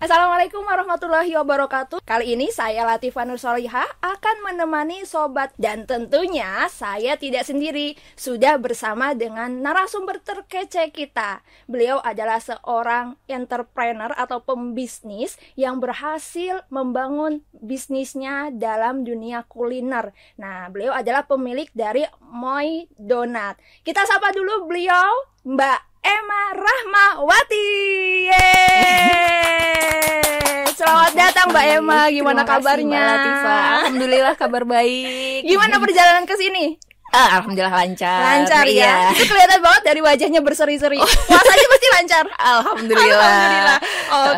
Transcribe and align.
Assalamualaikum 0.00 0.64
warahmatullahi 0.64 1.28
wabarakatuh 1.36 2.00
Kali 2.08 2.32
ini 2.32 2.48
saya 2.48 2.88
Latifah 2.88 3.28
Nur 3.28 3.36
akan 3.36 4.36
menemani 4.48 5.04
sobat 5.04 5.52
Dan 5.60 5.84
tentunya 5.84 6.64
saya 6.72 7.20
tidak 7.20 7.44
sendiri 7.44 8.00
Sudah 8.16 8.56
bersama 8.56 9.12
dengan 9.12 9.60
narasumber 9.60 10.24
terkece 10.24 10.88
kita 10.88 11.44
Beliau 11.68 12.00
adalah 12.00 12.40
seorang 12.40 13.20
entrepreneur 13.28 14.08
atau 14.16 14.40
pembisnis 14.40 15.36
Yang 15.52 15.76
berhasil 15.84 16.54
membangun 16.72 17.44
bisnisnya 17.60 18.48
dalam 18.56 19.04
dunia 19.04 19.44
kuliner 19.52 20.16
Nah 20.40 20.72
beliau 20.72 20.96
adalah 20.96 21.28
pemilik 21.28 21.68
dari 21.76 22.08
Moy 22.24 22.88
Donat 22.96 23.60
Kita 23.84 24.08
sapa 24.08 24.32
dulu 24.32 24.64
beliau 24.64 25.28
Mbak 25.44 25.80
Emma 26.00 26.56
Rahmawati. 26.56 27.68
Yeay. 28.32 29.69
Mbak 31.50 31.64
Emma. 31.66 32.00
Gimana 32.08 32.40
Terima 32.42 32.48
kasih, 32.48 32.62
kabarnya? 32.62 32.88
Mbak 33.02 33.10
Latifah. 33.10 33.62
Alhamdulillah 33.84 34.34
kabar 34.38 34.62
baik. 34.64 35.40
Gimana 35.44 35.74
perjalanan 35.82 36.24
ke 36.24 36.34
sini? 36.38 36.64
Ah, 37.10 37.42
Alhamdulillah 37.42 37.74
lancar. 37.74 38.22
Lancar 38.22 38.64
ya. 38.70 38.70
Iya. 38.70 38.94
Itu 39.18 39.26
kelihatan 39.26 39.58
banget 39.58 39.82
dari 39.82 39.98
wajahnya 39.98 40.40
berseri-seri. 40.46 41.02
Puasanya 41.02 41.66
pasti 41.66 41.88
lancar. 41.98 42.24
Alhamdulillah. 42.54 43.18
Alhamdulillah. 43.18 43.78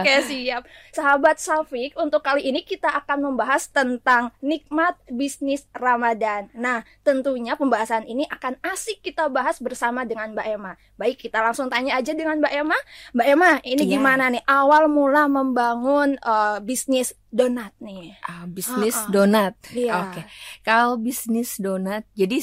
Oke, 0.00 0.14
siap. 0.24 0.62
Sahabat 0.92 1.40
Safik, 1.40 1.96
untuk 1.96 2.20
kali 2.20 2.44
ini 2.44 2.60
kita 2.60 2.84
akan 2.84 3.32
membahas 3.32 3.64
tentang 3.72 4.28
nikmat 4.44 4.92
bisnis 5.08 5.64
Ramadan. 5.72 6.52
Nah, 6.52 6.84
tentunya 7.00 7.56
pembahasan 7.56 8.04
ini 8.04 8.28
akan 8.28 8.60
asik 8.60 9.00
kita 9.00 9.32
bahas 9.32 9.56
bersama 9.56 10.04
dengan 10.04 10.36
Mbak 10.36 10.46
Emma. 10.52 10.76
Baik, 11.00 11.16
kita 11.16 11.40
langsung 11.40 11.72
tanya 11.72 11.96
aja 11.96 12.12
dengan 12.12 12.36
Mbak 12.44 12.52
Emma. 12.52 12.76
Mbak 13.16 13.24
Emma, 13.26 13.52
ini 13.64 13.82
Iya. 13.88 13.92
gimana 13.96 14.24
nih 14.28 14.44
awal 14.44 14.92
mula 14.92 15.32
membangun 15.32 16.20
eh, 16.20 16.58
bisnis 16.60 17.16
donat 17.32 17.72
nih? 17.80 18.12
Ah, 18.20 18.44
bisnis 18.44 18.92
Ah, 18.92 19.08
ah. 19.08 19.08
donat. 19.08 19.54
Iya. 19.72 19.92
Oke. 19.96 20.20
Kalau 20.60 21.00
bisnis 21.00 21.56
donat, 21.56 22.04
jadi 22.12 22.36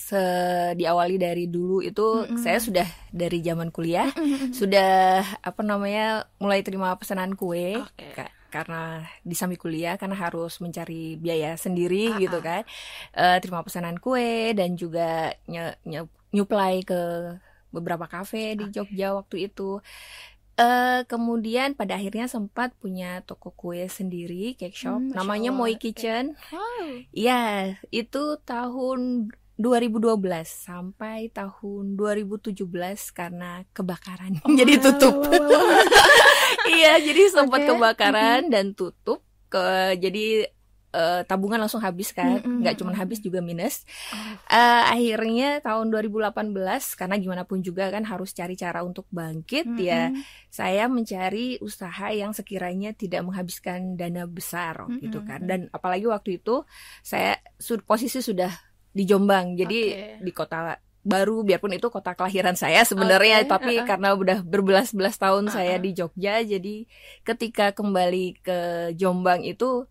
se- 0.00 0.72
diawali 0.74 1.20
dari 1.20 1.44
dulu 1.46 1.84
itu 1.84 2.24
Mm-mm. 2.24 2.40
saya 2.40 2.56
sudah 2.56 2.88
dari 3.12 3.44
zaman 3.44 3.68
kuliah 3.68 4.08
sudah 4.50 5.20
apa 5.44 5.60
namanya 5.60 6.24
mulai 6.40 6.64
terima 6.64 6.96
pesanan 6.96 7.36
kue. 7.36 7.76
Ka- 8.16 8.32
karena 8.50 9.06
di 9.22 9.38
samping 9.38 9.62
kuliah 9.62 9.94
karena 9.94 10.18
harus 10.18 10.58
mencari 10.58 11.14
biaya 11.14 11.54
sendiri 11.54 12.10
Ah, 12.10 12.18
gitu 12.18 12.38
ah. 12.40 12.42
kan 12.42 12.62
Eh, 13.14 13.38
terima 13.38 13.62
pesanan 13.62 14.00
kue 14.02 14.56
dan 14.58 14.74
juga 14.74 15.30
nye, 15.46 15.78
nye- 15.86 16.10
nyuplai 16.34 16.82
ke 16.82 16.98
beberapa 17.70 18.10
kafe 18.10 18.58
di 18.58 18.66
Jogja 18.74 19.14
waktu 19.14 19.46
itu 19.46 19.78
eh 20.58 21.00
kemudian 21.06 21.72
pada 21.72 21.94
akhirnya 21.94 22.26
sempat 22.26 22.74
punya 22.76 23.22
toko 23.22 23.54
kue 23.54 23.86
sendiri 23.86 24.58
cake 24.58 24.74
shop 24.74 24.98
Hmm, 24.98 25.14
namanya 25.14 25.54
Moi. 25.54 25.78
Kitchen 25.78 26.34
Wow. 26.50 27.06
Iya, 27.14 27.42
itu 27.88 28.22
tahun 28.42 29.30
2012 29.60 30.16
sampai 30.48 31.28
tahun 31.28 31.92
2017 32.00 32.64
karena 33.12 33.60
kebakaran. 33.76 34.40
jadi 34.58 34.72
Wow, 34.80 34.84
tutup. 34.88 35.14
wow, 35.20 35.28
wow, 35.28 35.52
wow. 35.52 35.84
iya, 36.80 36.96
jadi 36.96 37.28
sempat 37.28 37.60
Oke, 37.62 37.68
kebakaran 37.76 38.48
dan 38.48 38.72
tutup. 38.72 39.20
Ke 39.52 39.98
jadi 40.00 40.48
eh, 40.90 41.20
tabungan 41.28 41.60
langsung 41.60 41.84
habis 41.84 42.16
kan. 42.16 42.40
Mm-mm, 42.40 42.64
nggak 42.64 42.80
cuma 42.80 42.96
habis 42.96 43.20
juga 43.20 43.44
minus. 43.44 43.84
Oh. 44.16 44.16
Eh, 44.48 44.82
akhirnya 44.96 45.60
tahun 45.60 45.92
2018 45.92 46.56
karena 46.96 47.14
gimana 47.20 47.42
pun 47.44 47.60
juga 47.60 47.92
kan 47.92 48.08
harus 48.08 48.32
cari 48.32 48.56
cara 48.56 48.80
untuk 48.80 49.04
bangkit 49.12 49.76
ya. 49.76 50.08
Mm-mm. 50.08 50.24
Saya 50.48 50.88
mencari 50.88 51.60
usaha 51.60 52.08
yang 52.16 52.32
sekiranya 52.32 52.96
tidak 52.96 53.28
menghabiskan 53.28 54.00
dana 54.00 54.24
besar 54.24 54.88
gitu 55.04 55.20
Mm-mm. 55.20 55.28
kan. 55.28 55.40
Dan 55.44 55.60
apalagi 55.68 56.08
waktu 56.08 56.40
itu 56.40 56.64
saya 57.04 57.36
posisi 57.84 58.24
sudah 58.24 58.69
di 58.90 59.02
Jombang. 59.06 59.54
Jadi 59.54 59.80
Oke. 59.94 60.24
di 60.24 60.32
kota 60.34 60.78
baru 61.00 61.40
biarpun 61.40 61.72
itu 61.72 61.88
kota 61.88 62.12
kelahiran 62.12 62.52
saya 62.60 62.84
sebenarnya 62.84 63.40
Oke, 63.44 63.48
tapi 63.48 63.72
uh-uh. 63.80 63.88
karena 63.88 64.12
udah 64.12 64.38
berbelas-belas 64.44 65.16
tahun 65.16 65.48
saya 65.48 65.80
Uh-uh. 65.80 65.84
di 65.88 65.90
Jogja 65.96 66.44
jadi 66.44 66.84
ketika 67.24 67.72
kembali 67.72 68.36
ke 68.44 68.58
Jombang 69.00 69.40
itu 69.40 69.88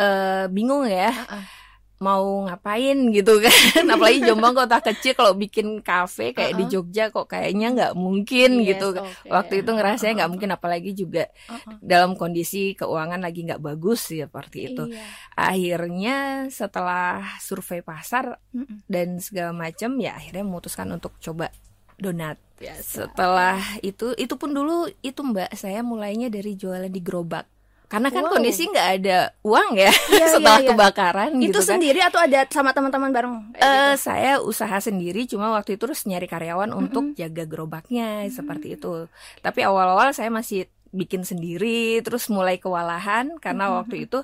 eh 0.00 0.48
bingung 0.48 0.88
ya 0.88 1.12
Uh-uh. 1.12 1.57
Mau 1.98 2.46
ngapain 2.46 2.94
gitu 3.10 3.42
kan 3.42 3.50
apalagi 3.94 4.22
Jombang 4.22 4.54
kota 4.54 4.78
kecil 4.78 5.12
kalau 5.12 5.34
bikin 5.34 5.82
kafe 5.82 6.30
kayak 6.30 6.54
di 6.54 6.62
Uh-uh. 6.62 6.72
Jogja 6.72 7.10
kok 7.10 7.26
kayaknya 7.26 7.74
nggak 7.74 7.92
mungkin 7.94 8.62
Yes, 8.62 8.78
gitu 8.78 8.94
oke. 8.94 9.26
waktu 9.26 9.54
itu 9.60 9.70
ngerasanya 9.74 10.12
nggak 10.14 10.22
Uh-uh. 10.22 10.30
mungkin 10.30 10.50
apalagi 10.52 10.90
juga 10.94 11.26
Uh-uh. 11.46 11.82
dalam 11.82 12.14
kondisi 12.14 12.72
keuangan 12.72 13.18
lagi 13.18 13.42
nggak 13.42 13.58
bagus 13.58 14.08
seperti 14.08 14.70
itu 14.70 14.86
Iya. 14.88 15.02
akhirnya 15.34 16.16
setelah 16.48 17.22
survei 17.38 17.82
pasar 17.82 18.38
Mm-mm. 18.54 18.86
dan 18.86 19.18
segala 19.18 19.50
macam 19.50 19.98
ya 19.98 20.14
akhirnya 20.14 20.42
memutuskan 20.42 20.86
untuk 20.90 21.18
coba 21.18 21.50
donat 21.94 22.38
Biasa. 22.54 23.10
setelah 23.10 23.58
itu 23.82 24.14
itu 24.14 24.34
pun 24.34 24.50
dulu 24.50 24.86
itu 25.02 25.18
mbak 25.18 25.50
saya 25.52 25.82
mulainya 25.82 26.30
dari 26.30 26.54
jualan 26.54 26.86
di 26.86 27.02
gerobak 27.02 27.46
karena 27.88 28.08
kan 28.08 28.22
Wow. 28.22 28.32
kondisi 28.36 28.62
nggak 28.64 28.88
ada 28.96 29.18
uang 29.40 29.70
ya 29.74 29.88
Iya, 29.88 30.26
setelah 30.36 30.60
iya, 30.60 30.64
iya. 30.64 30.70
kebakaran 30.70 31.30
itu 31.34 31.42
gitu 31.42 31.58
kan 31.58 31.68
sendiri 31.74 32.00
atau 32.00 32.20
ada 32.20 32.40
sama 32.46 32.70
teman-teman 32.70 33.10
bareng? 33.10 33.34
Eh, 33.54 33.64
gitu? 33.64 34.04
saya 34.04 34.32
usaha 34.38 34.76
sendiri 34.78 35.24
cuma 35.24 35.48
waktu 35.50 35.74
itu 35.74 35.82
terus 35.82 36.04
nyari 36.04 36.24
karyawan 36.24 36.68
untuk 36.70 37.12
jaga 37.14 37.42
gerobaknya 37.42 38.28
seperti 38.28 38.76
itu. 38.76 39.08
Tapi 39.38 39.60
awal-awal 39.62 40.12
saya 40.12 40.28
masih 40.28 40.64
bikin 40.88 41.20
sendiri 41.20 42.00
terus 42.00 42.28
mulai 42.28 42.56
kewalahan 42.56 43.36
karena 43.38 43.66
Mhm. 43.66 43.74
waktu 43.74 43.96
itu 44.04 44.18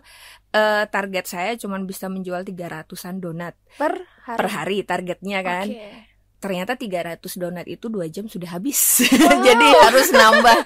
eh, 0.50 0.84
target 0.86 1.24
saya 1.26 1.50
cuma 1.56 1.80
bisa 1.80 2.06
menjual 2.06 2.40
300-an 2.40 3.18
donat 3.18 3.58
per 3.74 4.06
hari. 4.22 4.38
per 4.38 4.48
hari 4.48 4.76
targetnya 4.82 5.40
kan. 5.40 5.66
Oke. 5.66 6.13
Ternyata 6.44 6.76
300 6.76 7.24
donat 7.40 7.64
itu 7.64 7.88
dua 7.88 8.04
jam 8.06 8.28
sudah 8.28 8.52
habis. 8.52 9.00
Wow. 9.08 9.40
Jadi 9.48 9.64
harus 9.80 10.12
nambah. 10.12 10.58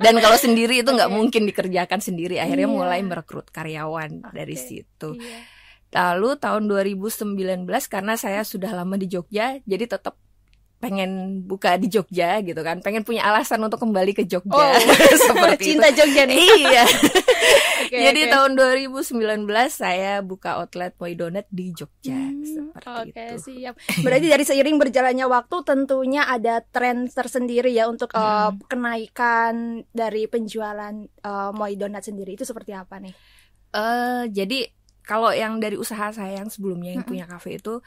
Dan 0.00 0.16
kalau 0.16 0.40
sendiri 0.40 0.80
itu 0.80 0.88
nggak 0.88 1.12
mungkin 1.12 1.44
dikerjakan 1.44 2.00
sendiri. 2.00 2.40
Akhirnya 2.40 2.64
Iya. 2.64 2.72
mulai 2.72 3.04
merekrut 3.04 3.52
karyawan 3.52 4.32
dari 4.32 4.56
Oke. 4.56 4.64
situ. 4.64 5.08
Iya. 5.12 5.38
Lalu 5.92 6.40
tahun 6.40 6.62
2019 6.66 7.36
karena 7.86 8.16
saya 8.16 8.40
sudah 8.42 8.72
lama 8.72 8.96
di 8.96 9.06
Jogja, 9.06 9.60
jadi 9.62 9.84
tetap 9.86 10.16
pengen 10.76 11.40
buka 11.42 11.76
di 11.76 11.88
Jogja 11.88 12.40
gitu 12.40 12.60
kan, 12.60 12.80
pengen 12.80 13.00
punya 13.00 13.24
alasan 13.24 13.60
untuk 13.60 13.80
kembali 13.80 14.12
ke 14.12 14.24
Jogja 14.24 14.56
Oh, 14.56 14.76
seperti 15.28 15.72
Cinta 15.72 15.88
Jogja 15.90 16.24
itu. 16.24 16.32
nih. 16.32 16.48
Iya. 16.64 16.84
Oke, 17.86 17.96
jadi 17.96 18.20
oke. 18.20 18.32
tahun 18.34 18.52
2019 18.54 19.46
saya 19.70 20.20
buka 20.20 20.58
outlet 20.58 20.92
Moi 20.96 21.14
Donut 21.14 21.46
di 21.48 21.70
Jogja 21.70 22.14
Hmm, 22.16 22.42
seperti 22.42 22.88
Oke, 23.02 23.24
itu. 23.24 23.36
siap. 23.38 23.74
Berarti 24.04 24.26
dari 24.26 24.44
seiring 24.44 24.76
berjalannya 24.76 25.26
waktu 25.26 25.56
tentunya 25.62 26.22
ada 26.26 26.60
tren 26.64 27.06
tersendiri 27.08 27.70
ya 27.70 27.86
untuk 27.86 28.10
Hmm. 28.10 28.58
kenaikan 28.66 29.54
dari 29.92 30.26
penjualan 30.26 30.94
eh, 31.04 31.50
Moi 31.52 31.74
Donat 31.74 32.02
sendiri 32.02 32.34
itu 32.34 32.44
seperti 32.44 32.72
apa 32.74 32.98
nih? 32.98 33.14
Eh 33.72 34.22
jadi 34.30 34.58
kalau 35.02 35.30
yang 35.30 35.62
dari 35.62 35.76
usaha 35.78 36.10
saya 36.10 36.42
yang 36.42 36.50
sebelumnya 36.50 36.90
yang 36.98 37.04
Mm-mm. 37.04 37.10
punya 37.10 37.24
kafe 37.28 37.58
itu 37.58 37.78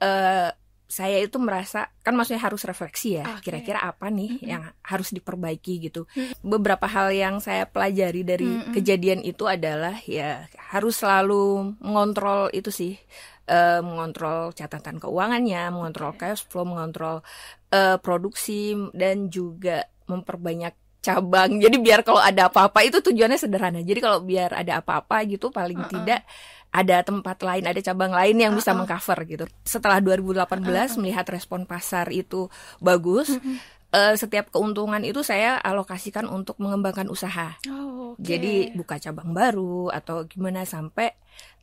eh 0.00 0.50
saya 0.90 1.22
itu 1.22 1.38
merasa 1.38 1.86
kan 2.02 2.18
maksudnya 2.18 2.42
harus 2.42 2.66
refleksi 2.66 3.14
ya 3.14 3.38
kira-kira 3.38 3.78
apa 3.78 4.10
nih 4.10 4.42
Mm-mm. 4.42 4.50
yang 4.50 4.62
harus 4.82 5.14
diperbaiki 5.14 5.86
gitu 5.86 6.02
Mm. 6.10 6.34
beberapa 6.42 6.90
hal 6.90 7.14
yang 7.14 7.38
saya 7.38 7.64
pelajari 7.64 8.26
dari 8.26 8.50
Mm-mm. 8.50 8.74
kejadian 8.74 9.22
itu 9.22 9.46
adalah 9.46 9.94
ya 10.02 10.50
harus 10.74 10.98
selalu 10.98 11.78
mengontrol 11.78 12.50
itu 12.50 12.74
sih 12.74 12.98
eh, 13.46 13.80
mengontrol 13.80 14.50
catatan 14.50 14.98
keuangannya 14.98 15.70
mengontrol 15.70 16.18
cash 16.18 16.42
flow 16.50 16.66
mengontrol 16.66 17.22
eh, 17.70 17.94
produksi 18.02 18.74
dan 18.90 19.30
juga 19.30 19.86
memperbanyak 20.10 20.74
cabang 21.00 21.56
jadi 21.56 21.76
biar 21.76 22.00
kalau 22.04 22.20
ada 22.20 22.48
apa-apa 22.48 22.84
itu 22.84 23.00
tujuannya 23.00 23.36
sederhana 23.36 23.80
jadi 23.80 24.00
kalau 24.00 24.20
biar 24.20 24.52
ada 24.52 24.80
apa-apa 24.80 25.24
gitu 25.24 25.48
paling 25.48 25.80
Uh-uh. 25.80 25.92
tidak 25.92 26.22
ada 26.70 27.02
tempat 27.02 27.42
lain, 27.42 27.66
ada 27.66 27.82
cabang 27.82 28.14
lain 28.14 28.38
yang 28.38 28.54
bisa 28.54 28.70
Uh-uh. 28.70 28.86
mengcover 28.86 29.18
gitu. 29.26 29.42
Setelah 29.66 29.98
2018 29.98 30.38
Uh-uh. 30.62 31.02
melihat 31.02 31.26
respon 31.26 31.66
pasar 31.66 32.14
itu 32.14 32.46
bagus, 32.78 33.26
Mm-mm. 33.26 33.58
eh, 33.90 34.14
setiap 34.14 34.54
keuntungan 34.54 35.02
itu 35.02 35.26
saya 35.26 35.58
alokasikan 35.58 36.30
untuk 36.30 36.62
mengembangkan 36.62 37.10
usaha. 37.10 37.58
Oh, 37.66 38.14
oke. 38.14 38.22
Jadi 38.22 38.70
buka 38.78 39.02
cabang 39.02 39.34
baru 39.34 39.90
atau 39.90 40.22
gimana 40.30 40.62
sampai 40.62 41.10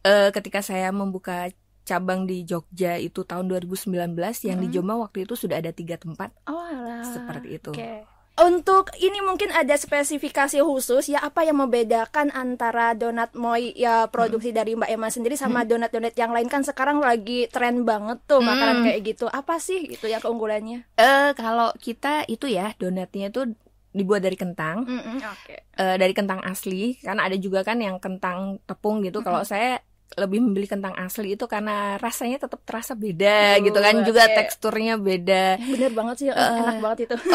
eh, 0.04 0.28
ketika 0.36 0.60
saya 0.60 0.92
membuka 0.92 1.48
cabang 1.88 2.28
di 2.28 2.44
Jogja 2.44 3.00
itu 3.00 3.24
tahun 3.24 3.48
2019 3.48 4.12
yang 4.44 4.60
di. 4.60 4.68
Jombang 4.68 5.00
waktu 5.00 5.24
itu 5.24 5.40
sudah 5.40 5.64
ada 5.64 5.72
tiga 5.72 5.96
tempat 5.96 6.36
Oh, 6.44 6.60
alah. 6.60 7.08
seperti 7.08 7.56
itu. 7.56 7.72
Oke. 7.72 8.04
Untuk 8.38 8.94
ini 8.96 9.18
mungkin 9.20 9.50
ada 9.50 9.74
spesifikasi 9.74 10.62
khusus 10.62 11.10
ya 11.10 11.18
apa 11.20 11.42
yang 11.42 11.58
membedakan 11.58 12.30
antara 12.30 12.94
donat 12.94 13.34
moi 13.34 13.74
ya 13.74 14.06
produksi 14.06 14.54
dari 14.54 14.78
Mbak 14.78 14.90
Emma 14.90 15.10
sendiri 15.10 15.34
sama 15.34 15.66
donat-donat 15.66 16.14
yang 16.14 16.30
lain 16.30 16.46
kan 16.46 16.62
sekarang 16.62 17.02
lagi 17.02 17.50
tren 17.50 17.82
banget 17.82 18.22
tuh 18.24 18.38
Hmm. 18.38 18.48
makanan 18.48 18.86
kayak 18.86 19.02
gitu. 19.08 19.26
Apa 19.26 19.58
sih 19.58 19.90
itu 19.90 20.06
yang 20.06 20.22
keunggulannya? 20.22 20.86
Eh 20.94 21.30
kalau 21.34 21.74
kita 21.76 22.24
itu 22.26 22.46
ya 22.46 22.78
donatnya 22.78 23.34
itu 23.34 23.58
dibuat 23.90 24.22
dari 24.22 24.38
kentang 24.38 24.86
Mm-mm, 24.86 25.18
Oke. 25.18 25.66
eh, 25.74 25.96
dari 25.98 26.14
kentang 26.14 26.38
asli 26.42 26.94
karena 27.02 27.26
ada 27.26 27.34
juga 27.36 27.66
kan 27.66 27.82
yang 27.82 27.98
kentang 27.98 28.62
tepung 28.64 29.02
gitu 29.02 29.26
kalau 29.26 29.42
saya 29.42 29.82
lebih 30.16 30.40
memilih 30.40 30.72
kentang 30.72 30.96
asli 30.96 31.36
itu 31.36 31.46
karena 31.46 32.00
rasanya 32.00 32.40
tetap 32.40 32.64
terasa 32.64 32.96
beda 32.96 33.60
Oh, 33.60 33.66
gitu 33.66 33.80
kan 33.82 33.96
juga 34.02 34.24
oke. 34.24 34.34
teksturnya 34.34 34.96
beda 34.96 35.60
Bener 35.60 35.92
banget 35.92 36.16
sih, 36.18 36.28
enak 36.32 36.78
banget 36.80 36.98
itu. 37.12 37.16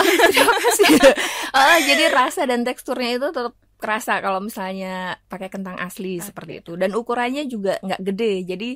Eh, 1.53 1.79
jadi 1.85 2.09
rasa 2.09 2.49
dan 2.49 2.65
teksturnya 2.65 3.21
itu 3.21 3.29
tetap 3.29 3.53
kerasa 3.77 4.23
kalau 4.23 4.41
misalnya 4.41 5.21
pakai 5.27 5.53
kentang 5.53 5.77
asli 5.77 6.17
Oke. 6.17 6.33
seperti 6.33 6.53
itu 6.65 6.73
dan 6.75 6.97
ukurannya 6.97 7.45
juga 7.45 7.77
nggak 7.83 8.01
gede 8.01 8.33
jadi 8.47 8.69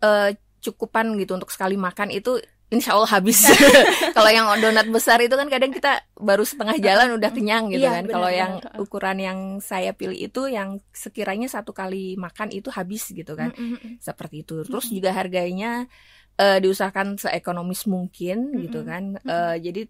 eh, 0.00 0.30
cukupan 0.58 1.14
gitu 1.16 1.38
untuk 1.38 1.48
sekali 1.48 1.78
makan 1.78 2.10
itu 2.10 2.40
insya 2.70 2.94
Allah 2.94 3.10
habis 3.10 3.42
kalau 4.16 4.30
yang 4.30 4.46
donat 4.62 4.86
besar 4.94 5.18
itu 5.18 5.34
kan 5.34 5.50
kadang 5.50 5.74
kita 5.74 6.06
baru 6.14 6.46
setengah 6.46 6.78
jalan 6.78 7.18
udah 7.18 7.30
kenyang 7.34 7.66
gitu 7.74 7.82
Iya, 7.82 7.98
kan. 7.98 8.04
Kalau 8.06 8.30
yang 8.30 8.52
ukuran 8.78 9.18
yang 9.18 9.38
saya 9.58 9.90
pilih 9.90 10.14
itu 10.14 10.46
yang 10.46 10.78
sekiranya 10.94 11.50
satu 11.50 11.74
kali 11.74 12.14
makan 12.14 12.54
itu 12.54 12.70
habis 12.70 13.10
gitu 13.10 13.34
kan. 13.34 13.50
Mm-mm. 13.58 13.98
seperti 13.98 14.46
itu. 14.46 14.62
Terus 14.62 14.86
Mm-mm. 14.86 14.96
juga 15.02 15.10
harganya 15.18 15.90
eh, 16.38 16.58
diusahakan 16.62 17.18
seekonomis 17.18 17.90
mungkin 17.90 18.54
gitu 18.62 18.86
Mm-mm. 18.86 18.90
kan. 18.90 19.02
Eh, 19.26 19.56
jadi 19.66 19.82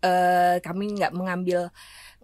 eh, 0.00 0.56
kami 0.64 0.84
nggak 0.96 1.12
mengambil 1.12 1.68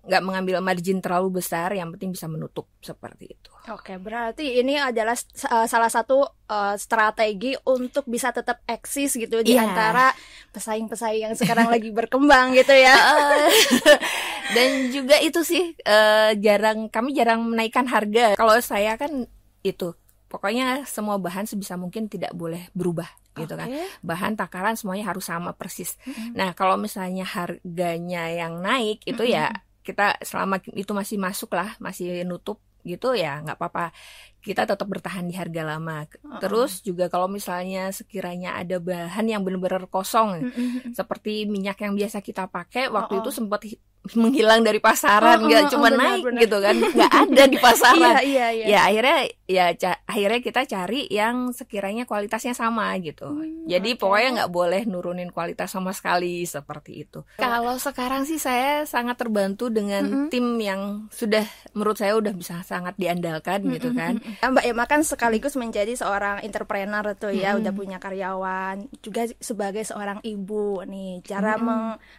nggak 0.06 0.22
mengambil 0.22 0.62
margin 0.62 1.02
terlalu 1.02 1.42
besar 1.42 1.74
yang 1.74 1.90
penting 1.92 2.14
bisa 2.14 2.30
menutup 2.30 2.70
seperti 2.78 3.34
itu 3.34 3.50
Oke, 3.66 3.98
berarti 3.98 4.62
ini 4.62 4.78
adalah 4.78 5.18
uh, 5.50 5.66
salah 5.66 5.90
satu 5.90 6.22
uh, 6.22 6.78
strategi 6.78 7.50
untuk 7.66 8.06
bisa 8.06 8.30
tetap 8.30 8.62
eksis 8.62 9.18
gitu 9.18 9.42
di 9.42 9.58
Iya. 9.58 9.66
antara 9.66 10.14
pesaing-pesaing 10.54 11.22
yang 11.26 11.34
sekarang 11.34 11.66
lagi 11.66 11.90
berkembang 11.90 12.54
gitu 12.54 12.70
ya. 12.70 12.94
Dan 14.54 14.94
juga 14.94 15.18
itu 15.18 15.42
sih 15.42 15.74
eh, 15.74 16.30
jarang 16.38 16.86
kami 16.86 17.10
jarang 17.10 17.42
menaikkan 17.42 17.90
harga 17.90 18.38
kalau 18.38 18.54
saya 18.62 18.94
kan 18.94 19.26
itu 19.66 19.98
pokoknya 20.30 20.86
semua 20.86 21.18
bahan 21.18 21.50
sebisa 21.50 21.74
mungkin 21.74 22.06
tidak 22.06 22.30
boleh 22.38 22.70
berubah 22.70 23.10
gitu 23.34 23.52
kan 23.52 23.66
Oke. 23.68 23.82
bahan 24.00 24.32
takaran 24.38 24.78
semuanya 24.78 25.10
harus 25.10 25.26
sama 25.26 25.52
persis. 25.58 25.98
Mm-mm. 26.06 26.38
Nah, 26.38 26.54
kalau 26.54 26.78
misalnya 26.78 27.26
harganya 27.26 28.30
yang 28.30 28.62
naik 28.62 29.02
itu 29.04 29.26
ya 29.26 29.50
kita 29.86 30.18
selama 30.26 30.58
itu 30.74 30.90
masih 30.90 31.16
masuk 31.22 31.54
lah, 31.54 31.78
masih 31.78 32.26
nutup 32.26 32.58
gitu 32.86 33.14
ya 33.14 33.42
nggak 33.42 33.58
apa-apa. 33.58 33.94
Kita 34.38 34.62
tetap 34.62 34.86
bertahan 34.86 35.26
di 35.26 35.34
harga 35.34 35.62
lama. 35.62 36.06
Oh. 36.22 36.38
Terus 36.38 36.82
juga 36.82 37.10
kalau 37.10 37.26
misalnya 37.26 37.90
sekiranya 37.90 38.58
ada 38.58 38.78
bahan 38.78 39.26
yang 39.26 39.42
benar-benar 39.42 39.90
kosong 39.90 40.46
Mm-mm. 40.46 40.94
seperti 40.94 41.50
minyak 41.50 41.82
yang 41.82 41.98
biasa 41.98 42.22
kita 42.22 42.46
pakai 42.46 42.86
waktu 42.90 43.22
itu 43.22 43.30
sempat 43.34 43.66
menghilang 44.12 44.60
dari 44.60 44.78
pasaran 44.78 45.38
Oh, 45.38 45.42
oh, 45.42 45.48
nggak 45.48 45.62
oh, 45.62 45.70
cuma 45.72 45.88
benar, 45.88 46.00
naik 46.00 46.22
benar. 46.22 46.40
gitu 46.40 46.56
kan 46.58 46.76
nggak 46.76 47.12
ada 47.18 47.42
di 47.44 47.58
pasaran 47.66 48.14
Iya, 48.16 48.20
iya, 48.20 48.46
iya. 48.52 48.66
ya 48.68 48.80
akhirnya 48.84 49.18
ya 49.44 49.66
ca- 49.74 50.00
akhirnya 50.04 50.40
kita 50.40 50.60
cari 50.64 51.00
yang 51.08 51.36
sekiranya 51.50 52.04
kualitasnya 52.04 52.52
sama 52.52 52.94
gitu 52.98 53.26
Hmm, 53.26 53.64
jadi 53.64 53.90
oke. 53.92 54.00
pokoknya 54.00 54.28
nggak 54.36 54.52
boleh 54.52 54.82
nurunin 54.84 55.30
kualitas 55.30 55.68
sama 55.68 55.90
sekali 55.90 56.44
seperti 56.44 56.92
itu 57.00 57.24
kalau 57.36 57.74
sekarang 57.76 58.22
sih 58.22 58.36
saya 58.36 58.84
sangat 58.84 59.16
terbantu 59.16 59.66
dengan 59.66 60.04
Mm-mm. 60.04 60.28
tim 60.28 60.58
yang 60.58 60.82
sudah 61.08 61.42
menurut 61.72 61.96
saya 61.96 62.12
udah 62.12 62.30
bisa 62.30 62.60
sangat 62.60 62.92
diandalkan 62.96 63.64
gitu 63.70 63.92
kan. 63.92 64.20
Mbak 64.38 64.64
Emma 64.64 64.84
kan 64.84 65.00
sekaligus 65.00 65.54
menjadi 65.54 65.88
seorang 65.92 66.42
entrepreneur 66.42 66.76
tuh 67.14 67.30
ya, 67.30 67.52
Mm-mm. 67.52 67.60
udah 67.60 67.72
punya 67.72 67.96
karyawan, 67.96 68.76
juga 68.98 69.24
sebagai 69.38 69.80
seorang 69.80 70.20
ibu 70.22 70.82
nih. 70.82 71.22
Cara 71.22 71.56
Mm-mm. 71.56 71.64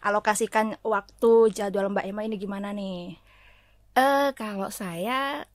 mengalokasikan 0.01 0.81
waktu 0.81 1.31
jadwal 1.51 1.76
Mbak 1.85 2.05
Emma 2.09 2.21
ini 2.25 2.35
gimana 2.41 2.73
nih? 2.73 3.13
Eh 3.93 4.29
kalau 4.33 4.73
saya 4.73 5.45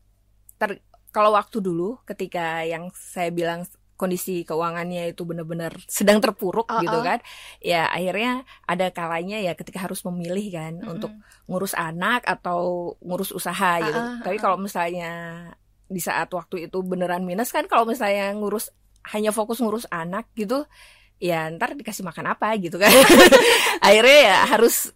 ter 0.59 0.79
kalau 1.11 1.35
waktu 1.35 1.59
dulu 1.59 1.99
ketika 2.07 2.63
yang 2.63 2.95
saya 2.95 3.35
bilang 3.35 3.67
kondisi 4.03 4.43
keuangannya 4.43 5.15
itu 5.15 5.23
benar-benar 5.23 5.79
sedang 5.87 6.19
terpuruk 6.19 6.67
Oh, 6.67 6.83
gitu 6.83 6.99
oh. 6.99 7.05
kan. 7.07 7.23
Ya 7.63 7.87
akhirnya 7.87 8.43
ada 8.67 8.91
kalanya 8.91 9.39
ya 9.39 9.55
ketika 9.55 9.79
harus 9.87 10.03
memilih 10.03 10.47
kan 10.51 10.73
Mm-mm. 10.83 10.93
untuk 10.99 11.13
ngurus 11.47 11.75
anak 11.79 12.27
atau 12.27 12.95
ngurus 12.99 13.31
usaha 13.31 13.79
gitu. 13.79 13.95
Ah, 13.95 14.19
ah, 14.19 14.23
Tapi 14.27 14.37
ah. 14.39 14.43
kalau 14.43 14.59
misalnya 14.59 15.11
di 15.87 16.01
saat 16.03 16.27
waktu 16.35 16.67
itu 16.67 16.79
beneran 16.83 17.23
minus 17.23 17.53
kan 17.55 17.69
kalau 17.71 17.85
misalnya 17.87 18.33
ngurus 18.35 18.73
hanya 19.15 19.31
fokus 19.31 19.61
ngurus 19.63 19.85
anak 19.93 20.31
gitu 20.35 20.65
ya 21.23 21.47
ntar 21.55 21.79
dikasih 21.79 22.03
makan 22.03 22.35
apa 22.35 22.59
gitu 22.59 22.83
kan. 22.83 22.91
akhirnya 23.87 24.19
ya 24.35 24.37
harus 24.51 24.91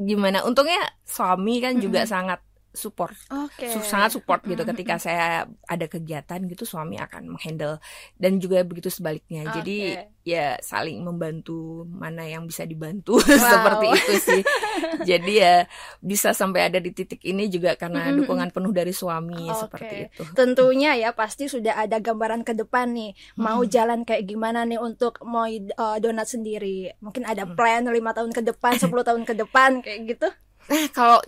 gimana 0.00 0.42
untungnya 0.48 0.80
suami 1.04 1.60
kan 1.60 1.76
juga 1.76 2.02
Mm-mm. 2.02 2.12
sangat 2.12 2.40
support 2.70 3.14
su- 3.58 3.82
sangat 3.82 4.14
support 4.14 4.40
gitu 4.46 4.62
Mm-mm. 4.62 4.72
ketika 4.74 4.94
saya 4.98 5.46
ada 5.66 5.86
kegiatan 5.90 6.38
gitu 6.46 6.62
suami 6.64 6.96
akan 6.98 7.34
menghandle 7.34 7.82
dan 8.16 8.38
juga 8.38 8.62
begitu 8.62 8.88
sebaliknya 8.88 9.50
jadi 9.50 9.78
Oke. 10.06 10.26
ya 10.26 10.54
saling 10.62 11.02
membantu 11.02 11.86
mana 11.90 12.26
yang 12.26 12.46
bisa 12.46 12.62
dibantu 12.64 13.18
seperti 13.50 13.86
itu 13.90 14.14
sih 14.20 14.42
jadi 15.10 15.32
ya 15.32 15.54
bisa 15.98 16.30
sampai 16.30 16.70
ada 16.70 16.78
di 16.78 16.94
titik 16.94 17.22
ini 17.26 17.50
juga 17.50 17.74
karena 17.74 18.10
Mm-mm. 18.10 18.24
dukungan 18.24 18.48
penuh 18.54 18.72
dari 18.74 18.94
suami 18.94 19.50
Oke. 19.50 19.58
seperti 19.66 19.94
itu 20.10 20.22
Tentunya 20.34 20.96
ya 20.96 21.10
pasti 21.12 21.50
sudah 21.50 21.76
ada 21.76 21.98
gambaran 21.98 22.46
ke 22.46 22.56
depan 22.56 22.94
nih 22.94 23.12
mau 23.36 23.60
jalan 23.66 24.06
kayak 24.06 24.24
gimana 24.26 24.64
nih 24.64 24.80
untuk 24.80 25.20
mau 25.24 25.44
uh, 25.46 25.98
donat 26.00 26.26
sendiri. 26.28 26.92
Mungkin 27.00 27.26
ada 27.26 27.44
plan 27.44 27.84
lima 27.86 28.12
tahun 28.16 28.30
ke 28.32 28.42
depan, 28.54 28.78
10 28.78 28.90
tahun 28.90 29.22
ke 29.26 29.34
depan 29.36 29.80
kayak 29.84 30.00
gitu. 30.16 30.28
Nah, 30.70 30.86
kalau 30.94 31.18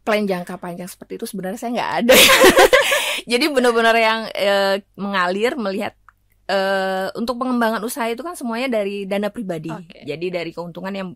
plan 0.00 0.24
jangka 0.24 0.56
panjang 0.56 0.88
seperti 0.88 1.20
itu 1.20 1.26
sebenarnya 1.28 1.58
saya 1.60 1.70
nggak 1.76 1.92
ada. 2.04 2.14
Jadi 3.30 3.44
benar-benar 3.52 3.96
yang 3.96 4.20
eh, 4.32 4.76
mengalir 4.96 5.54
melihat 5.60 5.92
eh, 6.48 7.08
untuk 7.14 7.36
pengembangan 7.36 7.84
usaha 7.84 8.08
itu 8.08 8.24
kan 8.24 8.34
semuanya 8.34 8.80
dari 8.80 9.04
dana 9.04 9.28
pribadi. 9.28 9.70
Oke. 9.70 10.02
Jadi 10.08 10.26
dari 10.32 10.50
keuntungan 10.50 10.92
yang 10.92 11.08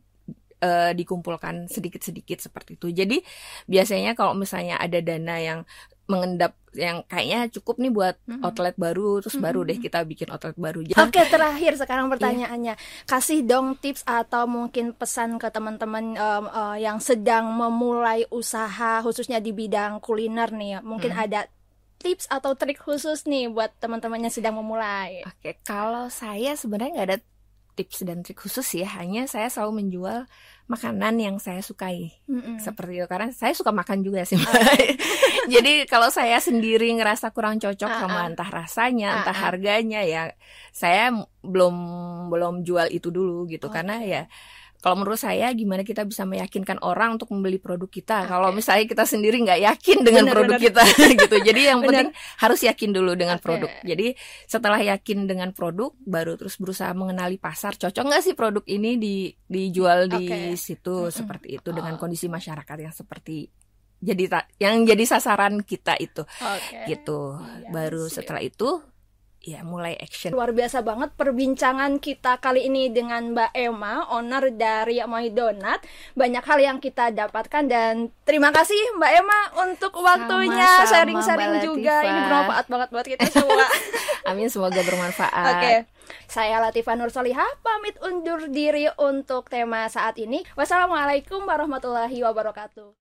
eh, 0.61 0.93
dikumpulkan 0.93 1.67
sedikit-sedikit 1.67 2.45
seperti 2.45 2.77
itu. 2.77 2.93
Jadi 2.93 3.19
biasanya 3.67 4.13
kalau 4.13 4.37
misalnya 4.37 4.77
ada 4.79 5.01
dana 5.01 5.37
yang 5.41 5.61
mengendap 6.05 6.53
yang 6.75 7.07
kayaknya 7.07 7.49
cukup 7.55 7.79
nih 7.79 7.89
buat 7.89 8.17
Mm-mm. 8.27 8.43
outlet 8.43 8.75
baru 8.75 9.23
terus 9.23 9.39
baru 9.39 9.63
deh 9.63 9.79
kita 9.79 10.03
bikin 10.03 10.27
outlet 10.29 10.59
baru. 10.59 10.83
Jadi 10.83 10.99
Oke, 10.99 11.23
terakhir 11.25 11.79
sekarang 11.79 12.07
Iya. 12.07 12.13
pertanyaannya. 12.19 12.75
Kasih 13.07 13.47
dong 13.47 13.79
tips 13.79 14.03
atau 14.03 14.45
mungkin 14.45 14.91
pesan 14.93 15.39
ke 15.39 15.49
teman-teman 15.49 16.13
em, 16.13 16.45
eh, 16.45 16.77
yang 16.83 16.99
sedang 16.99 17.49
memulai 17.49 18.27
usaha 18.29 19.01
khususnya 19.01 19.39
di 19.39 19.55
bidang 19.55 20.03
kuliner 20.03 20.51
nih. 20.51 20.83
Mungkin 20.83 21.15
Hmm. 21.15 21.25
ada 21.25 21.41
tips 21.97 22.29
atau 22.29 22.53
trik 22.53 22.77
khusus 22.77 23.25
nih 23.25 23.49
buat 23.49 23.73
teman-teman 23.79 24.21
yang 24.21 24.35
sedang 24.35 24.59
memulai. 24.59 25.25
Oke, 25.25 25.57
kalau 25.63 26.11
saya 26.11 26.53
sebenarnya 26.53 26.91
nggak 26.93 27.09
ada 27.09 27.19
tips 27.75 28.07
dan 28.07 28.23
trik 28.23 28.39
khusus 28.39 28.65
ya, 28.79 28.87
hanya 28.99 29.27
saya 29.27 29.51
selalu 29.51 29.85
menjual 29.85 30.25
makanan 30.65 31.21
yang 31.21 31.37
saya 31.37 31.61
sukai 31.61 32.09
Mm-mm. 32.25 32.57
seperti 32.57 33.05
itu 33.05 33.07
karena 33.11 33.29
saya 33.37 33.53
suka 33.53 33.69
makan 33.69 34.01
juga 34.01 34.25
sih. 34.25 34.41
Mbak. 34.41 34.63
Jadi 35.53 35.85
kalau 35.85 36.09
saya 36.09 36.41
sendiri 36.41 36.89
ngerasa 36.97 37.29
kurang 37.37 37.61
cocok 37.61 37.91
Ah, 37.91 38.01
sama 38.01 38.25
ah. 38.25 38.29
entah 38.33 38.49
rasanya, 38.49 39.09
Ah, 39.13 39.17
entah 39.21 39.37
ah. 39.37 39.43
harganya 39.51 40.01
ya, 40.01 40.33
saya 40.73 41.13
belum 41.45 41.77
belum 42.33 42.55
jual 42.65 42.89
itu 42.89 43.13
dulu 43.13 43.45
gitu 43.45 43.69
karena 43.69 44.01
Oke. 44.01 44.09
ya 44.09 44.23
kalau 44.85 45.01
menurut 45.01 45.17
saya 45.17 45.49
gimana 45.57 45.81
kita 45.81 46.05
bisa 46.05 46.29
meyakinkan 46.29 46.77
orang 46.85 47.17
untuk 47.17 47.33
membeli 47.33 47.57
produk 47.57 47.89
kita 47.89 48.29
Oke. 48.29 48.37
kalau 48.37 48.53
misalnya 48.53 48.85
kita 48.85 49.09
sendiri 49.09 49.41
nggak 49.41 49.61
yakin 49.65 49.99
dengan 50.05 50.29
Benar, 50.29 50.35
produk 50.37 50.55
benar. 50.61 50.67
kita 50.69 50.83
gitu 51.25 51.37
jadi 51.41 51.61
yang 51.73 51.79
Benar. 51.81 51.89
penting 51.89 52.09
harus 52.45 52.61
yakin 52.61 52.91
dulu 52.93 53.13
dengan 53.17 53.41
Oke. 53.41 53.45
produk 53.49 53.71
jadi 53.81 54.07
setelah 54.45 54.81
yakin 54.85 55.19
dengan 55.25 55.49
produk 55.57 55.97
baru 56.05 56.37
terus 56.37 56.61
berusaha 56.61 56.93
mengenali 56.93 57.41
pasar 57.41 57.81
cocok 57.81 58.05
nggak 58.05 58.21
sih 58.21 58.37
produk 58.37 58.61
ini 58.69 59.01
di 59.01 59.15
dijual 59.49 60.05
di 60.13 60.29
Oke. 60.29 60.61
situ 60.61 61.09
Mm-mm. 61.09 61.17
seperti 61.17 61.57
itu 61.57 61.73
dengan 61.73 61.97
Oh. 61.97 61.99
kondisi 61.99 62.29
masyarakat 62.29 62.77
yang 62.77 62.93
seperti 62.93 63.49
jadi 64.05 64.45
yang 64.61 64.85
jadi 64.85 65.05
sasaran 65.09 65.65
kita 65.65 65.97
itu 65.97 66.29
Oke. 66.29 66.93
gitu 66.93 67.41
Iya, 67.41 67.73
baru 67.73 68.05
setelah 68.05 68.45
itu 68.45 68.85
ya 69.45 69.61
mulai 69.61 69.93
action 70.01 70.33
Luar 70.33 70.57
biasa 70.57 70.81
banget 70.81 71.13
perbincangan 71.15 72.01
kita 72.01 72.41
kali 72.41 72.65
ini 72.67 72.89
dengan 72.89 73.37
Mbak 73.37 73.53
Emma, 73.53 74.09
owner 74.09 74.49
dari 74.51 75.05
My 75.05 75.29
Donat. 75.29 75.85
Banyak 76.17 76.45
hal 76.45 76.59
yang 76.65 76.79
kita 76.81 77.13
dapatkan 77.13 77.69
dan 77.69 78.09
terima 78.25 78.51
kasih 78.51 78.97
Mbak 78.97 79.13
Emma 79.13 79.41
untuk 79.69 79.93
waktunya 80.01 80.89
sharing-sharing 80.89 81.61
juga. 81.61 82.01
Ini 82.01 82.21
bermanfaat 82.25 82.67
banget 82.73 82.89
buat 82.89 83.07
kita 83.07 83.27
semua. 83.29 83.65
amin 84.33 84.49
semoga 84.49 84.81
bermanfaat 84.81 85.55
Oke. 85.61 85.75
Saya 86.25 86.61
Latifah 86.65 86.97
Nur 86.97 87.13
Solihah 87.13 87.49
pamit 87.61 88.01
undur 88.01 88.49
diri 88.49 88.89
untuk 88.97 89.53
tema 89.53 89.85
saat 89.93 90.17
ini. 90.17 90.41
Wassalamualaikum 90.57 91.45
warahmatullahi 91.45 92.17
wabarakatuh. 92.25 93.04